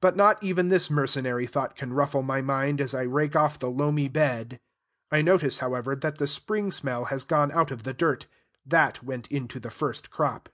[0.00, 3.68] But not even this mercenary thought can ruffle my mind as I rake off the
[3.68, 4.60] loamy bed.
[5.10, 8.26] I notice, however, that the spring smell has gone out of the dirt.
[8.64, 10.50] That went into the first crop.